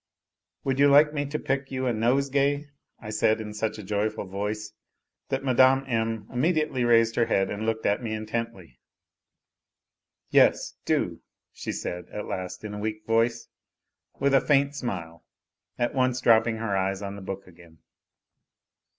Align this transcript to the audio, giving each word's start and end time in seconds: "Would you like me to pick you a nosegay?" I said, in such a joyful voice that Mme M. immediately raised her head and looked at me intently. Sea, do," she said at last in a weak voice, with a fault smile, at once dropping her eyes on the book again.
"Would 0.63 0.79
you 0.79 0.87
like 0.87 1.13
me 1.13 1.27
to 1.27 1.37
pick 1.37 1.69
you 1.69 1.85
a 1.85 1.93
nosegay?" 1.93 2.71
I 3.07 3.11
said, 3.11 3.39
in 3.39 3.53
such 3.53 3.77
a 3.77 3.83
joyful 3.83 4.25
voice 4.25 4.73
that 5.29 5.43
Mme 5.43 5.85
M. 5.87 6.27
immediately 6.33 6.83
raised 6.83 7.15
her 7.17 7.27
head 7.27 7.51
and 7.51 7.67
looked 7.67 7.85
at 7.85 8.01
me 8.01 8.15
intently. 8.15 8.79
Sea, 10.31 10.49
do," 10.85 11.19
she 11.53 11.71
said 11.71 12.09
at 12.09 12.25
last 12.25 12.63
in 12.63 12.73
a 12.73 12.79
weak 12.79 13.05
voice, 13.05 13.47
with 14.19 14.33
a 14.33 14.41
fault 14.41 14.73
smile, 14.73 15.23
at 15.77 15.93
once 15.93 16.19
dropping 16.19 16.55
her 16.57 16.75
eyes 16.75 17.03
on 17.03 17.15
the 17.15 17.21
book 17.21 17.45
again. 17.45 17.77